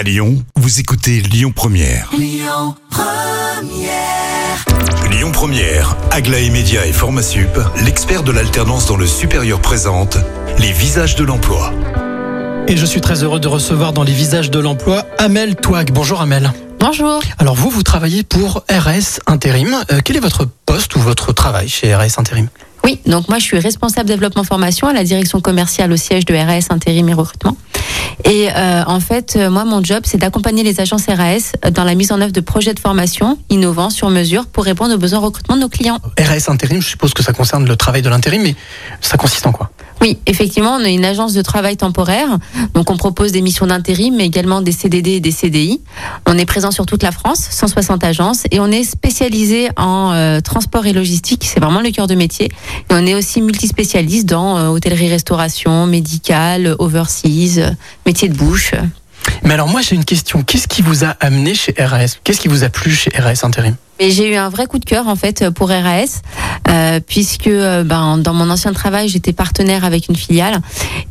À 0.00 0.02
Lyon, 0.02 0.42
vous 0.56 0.80
écoutez 0.80 1.20
Lyon 1.20 1.52
Première. 1.54 2.10
Lyon 2.16 2.74
Première, 5.30 5.94
Aglaé 6.10 6.48
Média 6.48 6.86
et 6.86 6.92
Formasup, 6.94 7.60
l'expert 7.84 8.22
de 8.22 8.32
l'alternance 8.32 8.86
dans 8.86 8.96
le 8.96 9.06
supérieur 9.06 9.60
présente 9.60 10.16
les 10.58 10.72
visages 10.72 11.16
de 11.16 11.24
l'emploi. 11.24 11.74
Et 12.66 12.78
je 12.78 12.86
suis 12.86 13.02
très 13.02 13.22
heureux 13.22 13.40
de 13.40 13.48
recevoir 13.48 13.92
dans 13.92 14.02
les 14.02 14.14
visages 14.14 14.50
de 14.50 14.58
l'emploi 14.58 15.04
Amel 15.18 15.54
Touag. 15.54 15.90
Bonjour 15.92 16.22
Amel. 16.22 16.50
Bonjour. 16.78 17.20
Alors 17.36 17.54
vous, 17.54 17.68
vous 17.68 17.82
travaillez 17.82 18.22
pour 18.22 18.64
RS 18.70 19.20
Intérim. 19.26 19.76
Euh, 19.92 20.00
quel 20.02 20.16
est 20.16 20.20
votre 20.20 20.46
poste 20.64 20.96
ou 20.96 21.00
votre 21.00 21.34
travail 21.34 21.68
chez 21.68 21.94
RS 21.94 22.16
Intérim? 22.16 22.48
Oui, 22.84 23.00
donc 23.04 23.28
moi 23.28 23.38
je 23.38 23.44
suis 23.44 23.58
responsable 23.58 24.08
développement 24.08 24.44
formation 24.44 24.88
à 24.88 24.94
la 24.94 25.04
direction 25.04 25.42
commerciale 25.42 25.92
au 25.92 25.98
siège 25.98 26.24
de 26.24 26.34
RAS 26.34 26.68
Intérim 26.70 27.06
et 27.10 27.12
Recrutement. 27.12 27.54
Et 28.24 28.48
euh, 28.54 28.82
en 28.86 29.00
fait, 29.00 29.36
euh, 29.36 29.50
moi 29.50 29.64
mon 29.64 29.82
job 29.82 30.02
c'est 30.04 30.18
d'accompagner 30.18 30.62
les 30.62 30.80
agences 30.80 31.06
RAS 31.06 31.52
dans 31.72 31.84
la 31.84 31.94
mise 31.94 32.12
en 32.12 32.20
œuvre 32.20 32.32
de 32.32 32.40
projets 32.40 32.74
de 32.74 32.80
formation 32.80 33.38
innovants 33.48 33.90
sur 33.90 34.10
mesure 34.10 34.46
pour 34.46 34.64
répondre 34.64 34.94
aux 34.94 34.98
besoins 34.98 35.20
de 35.20 35.24
recrutement 35.24 35.56
de 35.56 35.62
nos 35.62 35.68
clients. 35.68 35.98
RS 36.18 36.48
Intérim, 36.48 36.80
je 36.80 36.88
suppose 36.88 37.14
que 37.14 37.22
ça 37.22 37.32
concerne 37.32 37.66
le 37.66 37.76
travail 37.76 38.02
de 38.02 38.08
l'intérim, 38.08 38.42
mais 38.42 38.54
ça 39.00 39.16
consiste 39.16 39.46
en 39.46 39.52
quoi? 39.52 39.70
Oui, 40.00 40.16
effectivement, 40.26 40.76
on 40.76 40.84
est 40.84 40.94
une 40.94 41.04
agence 41.04 41.34
de 41.34 41.42
travail 41.42 41.76
temporaire. 41.76 42.38
Donc, 42.74 42.90
on 42.90 42.96
propose 42.96 43.32
des 43.32 43.42
missions 43.42 43.66
d'intérim, 43.66 44.16
mais 44.16 44.24
également 44.24 44.62
des 44.62 44.72
CDD 44.72 45.12
et 45.12 45.20
des 45.20 45.30
CDI. 45.30 45.80
On 46.26 46.38
est 46.38 46.46
présent 46.46 46.70
sur 46.70 46.86
toute 46.86 47.02
la 47.02 47.12
France, 47.12 47.46
160 47.50 48.02
agences, 48.02 48.44
et 48.50 48.60
on 48.60 48.68
est 48.68 48.84
spécialisé 48.84 49.68
en 49.76 50.12
euh, 50.12 50.40
transport 50.40 50.86
et 50.86 50.94
logistique. 50.94 51.44
C'est 51.44 51.60
vraiment 51.60 51.82
le 51.82 51.90
cœur 51.90 52.06
de 52.06 52.14
métier. 52.14 52.46
Et 52.46 52.92
on 52.92 53.06
est 53.06 53.14
aussi 53.14 53.42
multispécialiste 53.42 54.26
dans 54.26 54.56
euh, 54.56 54.68
hôtellerie-restauration, 54.68 55.86
médical, 55.86 56.74
overseas, 56.78 57.58
euh, 57.58 57.70
métier 58.06 58.28
de 58.28 58.36
bouche. 58.36 58.74
Mais 59.44 59.54
alors 59.54 59.68
moi 59.68 59.80
j'ai 59.80 59.96
une 59.96 60.04
question. 60.04 60.42
Qu'est-ce 60.42 60.68
qui 60.68 60.82
vous 60.82 61.04
a 61.04 61.16
amené 61.20 61.54
chez 61.54 61.72
RS 61.78 62.20
Qu'est-ce 62.24 62.40
qui 62.40 62.48
vous 62.48 62.64
a 62.64 62.68
plu 62.68 62.92
chez 62.92 63.10
RS 63.10 63.44
Intérim? 63.44 63.76
Et 64.02 64.10
j'ai 64.10 64.32
eu 64.32 64.36
un 64.36 64.48
vrai 64.48 64.66
coup 64.66 64.78
de 64.78 64.84
cœur 64.86 65.08
en 65.08 65.14
fait 65.14 65.50
pour 65.50 65.68
RAS, 65.68 66.22
euh, 66.68 67.00
puisque 67.06 67.48
euh, 67.48 67.84
ben, 67.84 68.16
dans 68.16 68.32
mon 68.32 68.48
ancien 68.48 68.72
travail 68.72 69.10
j'étais 69.10 69.34
partenaire 69.34 69.84
avec 69.84 70.08
une 70.08 70.16
filiale. 70.16 70.60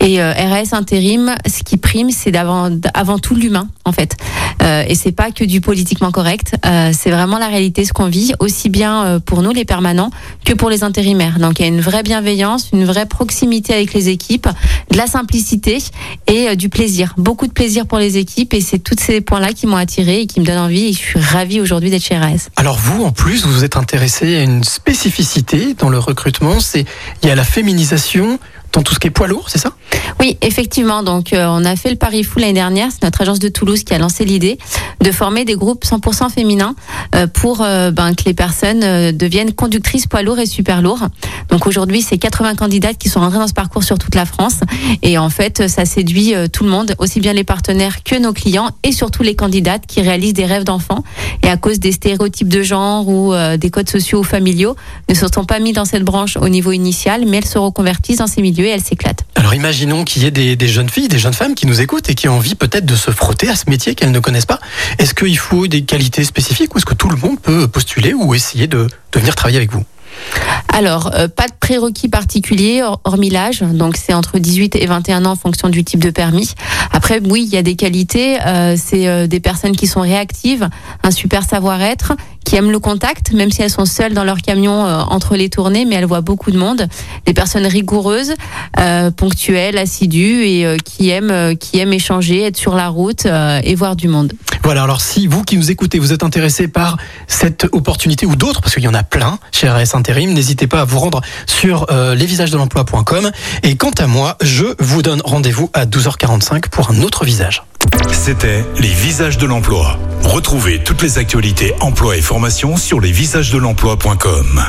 Et 0.00 0.22
euh, 0.22 0.32
RAS 0.32 0.72
intérim, 0.72 1.34
ce 1.46 1.62
qui 1.62 1.76
prime 1.76 2.10
c'est 2.10 2.30
d'avant 2.30 2.70
avant 2.94 3.18
tout 3.18 3.34
l'humain 3.34 3.68
en 3.84 3.92
fait, 3.92 4.16
euh, 4.62 4.84
et 4.86 4.94
c'est 4.94 5.12
pas 5.12 5.30
que 5.30 5.44
du 5.44 5.60
politiquement 5.60 6.10
correct, 6.10 6.56
euh, 6.66 6.92
c'est 6.92 7.10
vraiment 7.10 7.38
la 7.38 7.48
réalité 7.48 7.84
ce 7.84 7.92
qu'on 7.92 8.08
vit 8.08 8.32
aussi 8.40 8.68
bien 8.68 9.04
euh, 9.04 9.20
pour 9.20 9.42
nous 9.42 9.52
les 9.52 9.64
permanents 9.64 10.10
que 10.44 10.52
pour 10.52 10.70
les 10.70 10.84
intérimaires. 10.84 11.38
Donc 11.38 11.58
il 11.58 11.62
y 11.62 11.64
a 11.64 11.68
une 11.68 11.80
vraie 11.80 12.02
bienveillance, 12.02 12.70
une 12.72 12.84
vraie 12.84 13.06
proximité 13.06 13.74
avec 13.74 13.94
les 13.94 14.08
équipes, 14.08 14.48
de 14.90 14.96
la 14.96 15.06
simplicité 15.06 15.78
et 16.26 16.56
du 16.56 16.68
plaisir, 16.68 17.14
beaucoup 17.16 17.46
de 17.46 17.52
plaisir 17.52 17.86
pour 17.86 17.98
les 17.98 18.16
équipes 18.16 18.54
et 18.54 18.60
c'est 18.60 18.78
tous 18.78 18.96
ces 18.98 19.20
points-là 19.20 19.52
qui 19.52 19.66
m'ont 19.66 19.76
attiré 19.76 20.20
et 20.20 20.26
qui 20.26 20.40
me 20.40 20.44
donnent 20.44 20.58
envie 20.58 20.88
et 20.88 20.92
je 20.92 20.98
suis 20.98 21.20
ravie 21.20 21.60
aujourd'hui 21.60 21.90
d'être 21.90 22.04
chez 22.04 22.16
RAS. 22.16 22.48
Alors 22.56 22.78
vous, 22.78 23.04
en 23.04 23.12
plus, 23.12 23.44
vous 23.44 23.52
vous 23.52 23.64
êtes 23.64 23.76
intéressé 23.76 24.36
à 24.36 24.42
une 24.42 24.64
spécificité 24.64 25.74
dans 25.74 25.88
le 25.88 25.98
recrutement. 25.98 26.60
C'est 26.60 26.84
il 27.22 27.28
y 27.28 27.30
a 27.30 27.34
la 27.34 27.44
féminisation 27.44 28.38
dans 28.72 28.82
tout 28.82 28.94
ce 28.94 28.98
qui 28.98 29.06
est 29.06 29.10
poids 29.10 29.28
lourd, 29.28 29.46
c'est 29.48 29.58
ça? 29.58 29.72
Oui, 30.20 30.36
effectivement. 30.42 31.02
Donc, 31.02 31.32
euh, 31.32 31.46
on 31.48 31.64
a 31.64 31.76
fait 31.76 31.90
le 31.90 31.96
pari 31.96 32.24
fou 32.24 32.38
l'année 32.38 32.52
dernière. 32.52 32.88
C'est 32.90 33.02
notre 33.02 33.20
agence 33.20 33.38
de 33.38 33.48
Toulouse 33.48 33.84
qui 33.84 33.94
a 33.94 33.98
lancé 33.98 34.24
l'idée 34.24 34.58
de 35.00 35.12
former 35.12 35.44
des 35.44 35.54
groupes 35.54 35.84
100% 35.84 36.30
féminins 36.30 36.74
euh, 37.14 37.26
pour 37.26 37.62
euh, 37.62 37.90
ben, 37.90 38.14
que 38.14 38.24
les 38.24 38.34
personnes 38.34 39.12
deviennent 39.12 39.52
conductrices 39.52 40.06
poids 40.06 40.22
lourds 40.22 40.38
et 40.38 40.46
super 40.46 40.82
lourds. 40.82 41.06
Donc 41.50 41.66
aujourd'hui, 41.66 42.02
c'est 42.02 42.18
80 42.18 42.56
candidates 42.56 42.98
qui 42.98 43.08
sont 43.08 43.20
rentrées 43.20 43.38
dans 43.38 43.46
ce 43.46 43.54
parcours 43.54 43.84
sur 43.84 43.98
toute 43.98 44.14
la 44.14 44.26
France. 44.26 44.60
Et 45.02 45.18
en 45.18 45.30
fait, 45.30 45.68
ça 45.68 45.84
séduit 45.84 46.34
tout 46.52 46.64
le 46.64 46.70
monde, 46.70 46.94
aussi 46.98 47.20
bien 47.20 47.32
les 47.32 47.44
partenaires 47.44 48.02
que 48.02 48.18
nos 48.18 48.32
clients 48.32 48.70
et 48.82 48.92
surtout 48.92 49.22
les 49.22 49.34
candidates 49.34 49.86
qui 49.86 50.02
réalisent 50.02 50.34
des 50.34 50.46
rêves 50.46 50.64
d'enfants. 50.64 51.04
Et 51.42 51.48
à 51.48 51.56
cause 51.56 51.78
des 51.78 51.92
stéréotypes 51.92 52.48
de 52.48 52.62
genre 52.62 53.08
ou 53.08 53.32
des 53.56 53.70
codes 53.70 53.88
sociaux 53.88 54.20
ou 54.20 54.24
familiaux, 54.24 54.76
ne 55.08 55.14
se 55.14 55.26
sont 55.32 55.44
pas 55.44 55.58
mis 55.60 55.72
dans 55.72 55.84
cette 55.84 56.04
branche 56.04 56.36
au 56.36 56.48
niveau 56.48 56.72
initial, 56.72 57.24
mais 57.26 57.38
elles 57.38 57.46
se 57.46 57.58
reconvertissent 57.58 58.18
dans 58.18 58.26
ces 58.26 58.42
milieux 58.42 58.57
et 58.66 58.70
elles 58.70 58.82
s'éclatent. 58.82 59.24
Alors 59.34 59.54
imaginons 59.54 60.04
qu'il 60.04 60.22
y 60.22 60.26
ait 60.26 60.30
des, 60.30 60.68
jeunes 60.68 60.88
filles, 60.88 61.08
des 61.08 61.18
jeunes 61.18 61.34
femmes 61.34 61.54
qui 61.54 61.66
nous 61.66 61.80
écoutent 61.80 62.10
et 62.10 62.14
qui 62.14 62.28
ont 62.28 62.36
envie 62.36 62.54
peut-être 62.54 62.86
de 62.86 62.96
se 62.96 63.10
frotter 63.10 63.48
à 63.48 63.56
ce 63.56 63.70
métier 63.70 63.94
qu'elles 63.94 64.10
ne 64.10 64.20
connaissent 64.20 64.46
pas. 64.46 64.60
Est-ce 64.98 65.14
qu'il 65.14 65.38
faut 65.38 65.66
des 65.66 65.82
qualités 65.82 66.24
spécifiques 66.24 66.74
ou 66.74 66.78
est-ce 66.78 66.86
que 66.86 66.94
tout 66.94 67.08
le 67.08 67.16
monde 67.16 67.40
peut 67.40 67.68
postuler 67.68 68.14
ou 68.14 68.34
essayer 68.34 68.66
de 68.66 68.86
venir 69.14 69.34
travailler 69.34 69.58
avec 69.58 69.72
vous? 69.72 69.84
Alors, 70.78 71.10
euh, 71.16 71.26
pas 71.26 71.48
de 71.48 71.52
prérequis 71.58 72.08
particuliers, 72.08 72.84
hor- 72.84 73.00
hormis 73.02 73.30
l'âge. 73.30 73.62
Donc, 73.62 73.96
c'est 73.96 74.14
entre 74.14 74.38
18 74.38 74.76
et 74.76 74.86
21 74.86 75.24
ans 75.24 75.32
en 75.32 75.34
fonction 75.34 75.68
du 75.70 75.82
type 75.82 76.04
de 76.04 76.10
permis. 76.10 76.52
Après, 76.92 77.20
oui, 77.28 77.42
il 77.48 77.52
y 77.52 77.56
a 77.58 77.62
des 77.62 77.74
qualités. 77.74 78.38
euh, 78.46 78.76
c'est 78.78 79.08
euh, 79.08 79.26
des 79.26 79.40
personnes 79.40 79.74
qui 79.74 79.88
sont 79.88 80.02
réactives, 80.02 80.68
un 81.02 81.10
super 81.10 81.42
savoir-être, 81.42 82.12
qui 82.44 82.54
aiment 82.54 82.70
le 82.70 82.78
contact, 82.78 83.32
même 83.32 83.50
si 83.50 83.60
elles 83.60 83.70
sont 83.70 83.86
seules 83.86 84.14
dans 84.14 84.22
leur 84.22 84.38
camion 84.40 84.86
euh, 84.86 85.00
entre 85.08 85.34
les 85.34 85.48
tournées, 85.50 85.84
mais 85.84 85.96
elles 85.96 86.04
voient 86.06 86.20
beaucoup 86.20 86.52
de 86.52 86.58
monde. 86.58 86.86
Des 87.26 87.34
personnes 87.34 87.66
rigoureuses, 87.66 88.34
euh, 88.78 89.10
ponctuelles, 89.10 89.78
assidues 89.78 90.44
et 90.46 90.64
euh, 90.64 90.76
qui 90.76 91.08
aiment, 91.10 91.56
qui 91.56 91.80
aiment 91.80 91.92
échanger, 91.92 92.42
être 92.44 92.56
sur 92.56 92.76
la 92.76 92.86
route 92.88 93.26
et 93.26 93.74
voir 93.74 93.96
du 93.96 94.06
monde. 94.06 94.32
Voilà, 94.68 94.82
alors 94.82 95.00
si 95.00 95.26
vous 95.26 95.44
qui 95.44 95.56
nous 95.56 95.70
écoutez, 95.70 95.98
vous 95.98 96.12
êtes 96.12 96.22
intéressé 96.22 96.68
par 96.68 96.98
cette 97.26 97.66
opportunité 97.72 98.26
ou 98.26 98.36
d'autres, 98.36 98.60
parce 98.60 98.74
qu'il 98.74 98.82
y 98.82 98.88
en 98.88 98.92
a 98.92 99.02
plein 99.02 99.38
chez 99.50 99.66
RS 99.66 99.94
Intérim, 99.94 100.34
n'hésitez 100.34 100.66
pas 100.66 100.82
à 100.82 100.84
vous 100.84 100.98
rendre 100.98 101.22
sur 101.46 101.86
euh, 101.90 102.14
lesvisagesdelemploi.com. 102.14 103.30
Et 103.62 103.76
quant 103.76 103.92
à 103.96 104.06
moi, 104.06 104.36
je 104.42 104.66
vous 104.78 105.00
donne 105.00 105.22
rendez-vous 105.24 105.70
à 105.72 105.86
12h45 105.86 106.68
pour 106.68 106.90
un 106.90 107.00
autre 107.00 107.24
visage. 107.24 107.62
C'était 108.12 108.62
les 108.78 108.92
visages 108.92 109.38
de 109.38 109.46
l'emploi. 109.46 109.98
Retrouvez 110.24 110.84
toutes 110.84 111.00
les 111.00 111.16
actualités 111.16 111.72
emploi 111.80 112.18
et 112.18 112.20
formation 112.20 112.76
sur 112.76 113.00
lesvisagesdelemploi.com. 113.00 114.64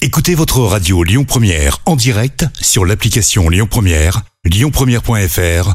Écoutez 0.00 0.34
votre 0.34 0.60
radio 0.60 1.02
Lyon 1.02 1.24
Première 1.24 1.80
en 1.84 1.96
direct 1.96 2.46
sur 2.58 2.86
l'application 2.86 3.50
Lyon 3.50 3.66
Première, 3.70 4.22
lyonpremière.fr 4.46 5.74